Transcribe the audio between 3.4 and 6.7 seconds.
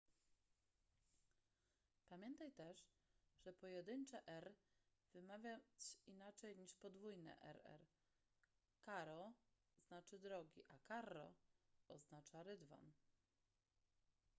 pojedyncze r” wymawiać inaczej